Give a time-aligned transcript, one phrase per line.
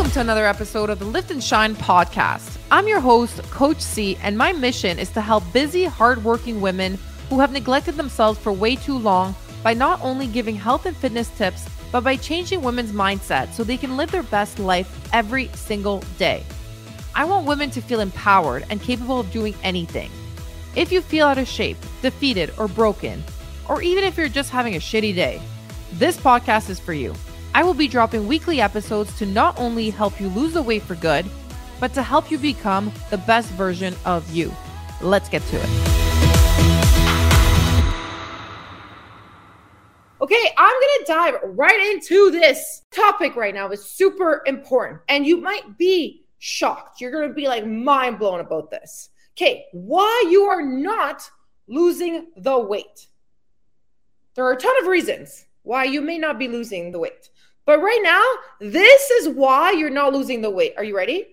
[0.00, 2.56] Welcome to another episode of the Lift and Shine podcast.
[2.70, 7.38] I'm your host, Coach C, and my mission is to help busy, hardworking women who
[7.38, 11.68] have neglected themselves for way too long by not only giving health and fitness tips,
[11.92, 16.44] but by changing women's mindset so they can live their best life every single day.
[17.14, 20.10] I want women to feel empowered and capable of doing anything.
[20.74, 23.22] If you feel out of shape, defeated, or broken,
[23.68, 25.42] or even if you're just having a shitty day,
[25.92, 27.14] this podcast is for you.
[27.52, 30.94] I will be dropping weekly episodes to not only help you lose the weight for
[30.94, 31.26] good,
[31.80, 34.54] but to help you become the best version of you.
[35.00, 35.68] Let's get to it.
[40.22, 43.66] Okay, I'm gonna dive right into this topic right now.
[43.68, 47.00] It's super important, and you might be shocked.
[47.00, 49.10] You're gonna be like mind blown about this.
[49.36, 51.28] Okay, why you are not
[51.66, 53.08] losing the weight?
[54.34, 57.28] There are a ton of reasons why you may not be losing the weight.
[57.66, 58.24] But right now,
[58.60, 60.74] this is why you're not losing the weight.
[60.76, 61.26] Are you ready?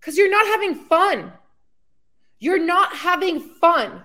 [0.00, 1.32] Because you're not having fun.
[2.38, 4.02] You're not having fun.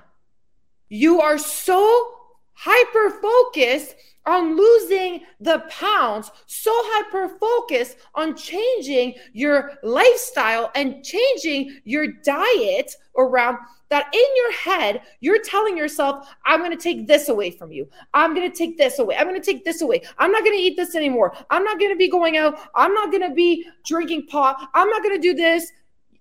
[0.90, 2.17] You are so
[2.58, 11.80] hyper focused on losing the pounds, so hyper focused on changing your lifestyle and changing
[11.86, 13.58] your diet around
[13.90, 17.88] that in your head, you're telling yourself, I'm going to take this away from you.
[18.14, 19.16] I'm going to take this away.
[19.16, 20.02] I'm going to take this away.
[20.18, 21.34] I'm not going to eat this anymore.
[21.50, 22.60] I'm not going to be going out.
[22.76, 24.70] I'm not going to be drinking pot.
[24.74, 25.72] I'm not going to do this.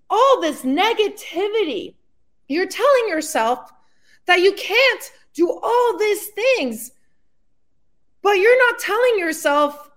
[0.09, 1.95] All this negativity.
[2.47, 3.73] You're telling yourself
[4.27, 6.91] that you can't do all these things
[8.27, 9.89] but you're not telling yourself,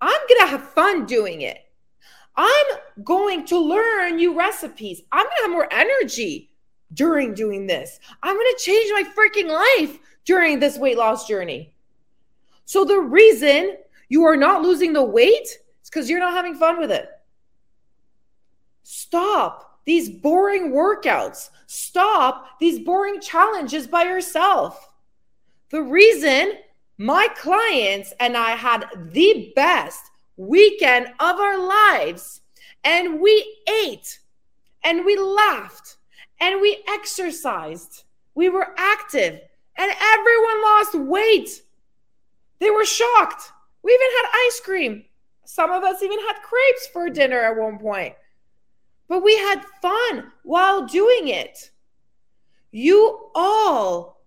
[0.00, 1.64] I'm going to have fun doing it.
[2.36, 2.66] I'm
[3.02, 5.02] going to learn new recipes.
[5.10, 6.52] I'm going to have more energy
[6.94, 7.98] during doing this.
[8.22, 11.74] I'm going to change my freaking life during this weight loss journey.
[12.66, 15.48] So the reason you are not losing the weight
[15.82, 17.08] is because you're not having fun with it.
[18.84, 21.50] Stop these boring workouts.
[21.66, 24.90] Stop these boring challenges by yourself.
[25.70, 26.52] The reason
[26.98, 30.00] my clients and I had the best
[30.36, 32.42] weekend of our lives.
[32.84, 34.18] And we ate
[34.84, 35.96] and we laughed
[36.40, 38.04] and we exercised.
[38.34, 39.40] We were active
[39.76, 41.62] and everyone lost weight.
[42.60, 43.52] They were shocked.
[43.82, 45.04] We even had ice cream.
[45.44, 48.14] Some of us even had crepes for dinner at one point.
[49.08, 51.70] But we had fun while doing it.
[52.70, 54.24] You all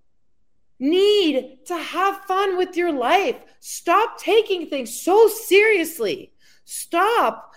[0.79, 3.35] need to have fun with your life.
[3.59, 6.31] Stop taking things so seriously.
[6.63, 7.53] Stop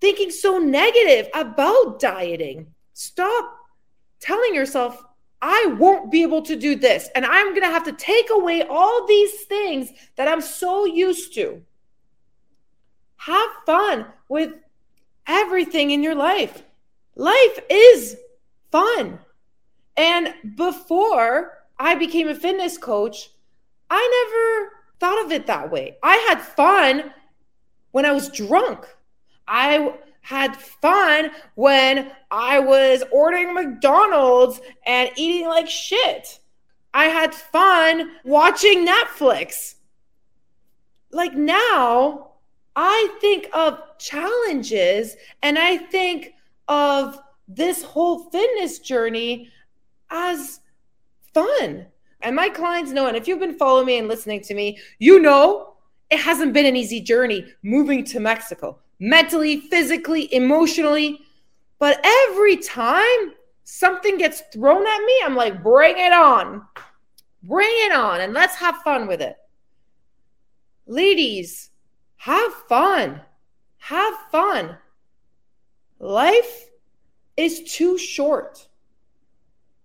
[0.00, 2.66] thinking so negative about dieting.
[2.92, 3.56] Stop
[4.20, 5.02] telling yourself,
[5.40, 7.08] I won't be able to do this.
[7.14, 11.34] And I'm going to have to take away all these things that I'm so used
[11.34, 11.62] to.
[13.16, 14.52] Have fun with
[15.26, 16.62] everything in your life.
[17.16, 18.16] Life is
[18.70, 19.18] fun.
[19.96, 23.30] And before I became a fitness coach,
[23.90, 25.96] I never thought of it that way.
[26.02, 27.12] I had fun
[27.92, 28.86] when I was drunk.
[29.46, 36.40] I had fun when I was ordering McDonald's and eating like shit.
[36.92, 39.74] I had fun watching Netflix.
[41.10, 42.30] Like now,
[42.76, 46.34] I think of challenges and I think
[46.68, 49.50] of this whole fitness journey
[50.10, 50.60] as
[51.32, 51.86] fun.
[52.22, 55.20] And my clients know, and if you've been following me and listening to me, you
[55.20, 55.74] know
[56.10, 61.20] it hasn't been an easy journey moving to Mexico, mentally, physically, emotionally.
[61.78, 63.34] But every time
[63.64, 66.62] something gets thrown at me, I'm like, bring it on.
[67.42, 69.36] Bring it on, and let's have fun with it.
[70.86, 71.70] Ladies,
[72.24, 73.20] have fun.
[73.76, 74.78] Have fun.
[75.98, 76.70] Life
[77.36, 78.66] is too short.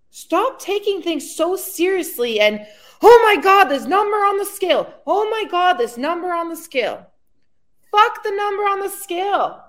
[0.09, 2.65] Stop taking things so seriously and,
[3.01, 4.93] oh my God, this number on the scale.
[5.05, 7.07] Oh my God, this number on the scale.
[7.91, 9.61] Fuck the number on the scale.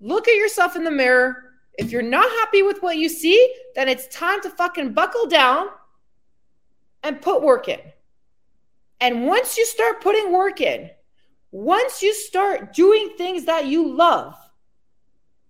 [0.00, 1.44] Look at yourself in the mirror.
[1.74, 5.68] If you're not happy with what you see, then it's time to fucking buckle down
[7.04, 7.78] and put work in.
[9.00, 10.90] And once you start putting work in,
[11.50, 14.34] once you start doing things that you love,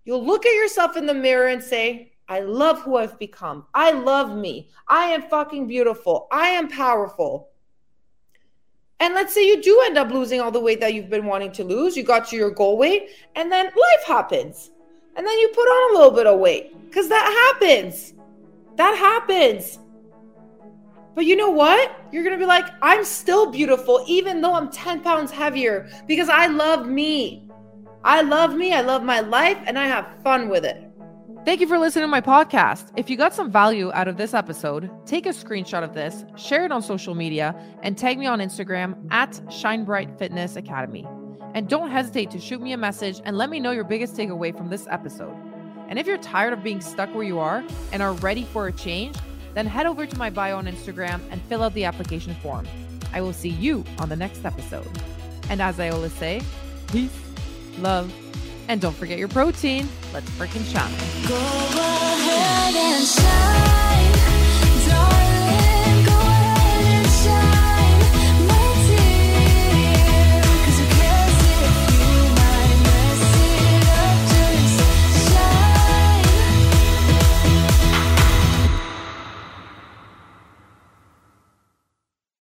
[0.05, 3.65] you'll look at yourself in the mirror and say, I love who I've become.
[3.73, 4.69] I love me.
[4.87, 6.27] I am fucking beautiful.
[6.31, 7.49] I am powerful.
[8.99, 11.51] And let's say you do end up losing all the weight that you've been wanting
[11.53, 11.97] to lose.
[11.97, 14.71] You got to your goal weight, and then life happens.
[15.15, 18.13] And then you put on a little bit of weight because that happens.
[18.75, 19.79] That happens.
[21.15, 21.91] But you know what?
[22.11, 26.29] You're going to be like, I'm still beautiful, even though I'm 10 pounds heavier, because
[26.29, 27.47] I love me.
[28.03, 28.73] I love me.
[28.73, 30.89] I love my life, and I have fun with it.
[31.45, 32.91] Thank you for listening to my podcast.
[32.95, 36.65] If you got some value out of this episode, take a screenshot of this, share
[36.65, 41.07] it on social media, and tag me on Instagram at Shine Bright Fitness Academy.
[41.55, 44.55] And don't hesitate to shoot me a message and let me know your biggest takeaway
[44.55, 45.35] from this episode.
[45.87, 48.71] And if you're tired of being stuck where you are and are ready for a
[48.71, 49.15] change,
[49.53, 52.67] then head over to my bio on Instagram and fill out the application form.
[53.13, 54.87] I will see you on the next episode.
[55.49, 56.41] And as I always say,
[56.87, 57.17] peace,
[57.79, 58.13] love,
[58.67, 59.89] and don't forget your protein.
[60.13, 60.93] Let's freaking shine.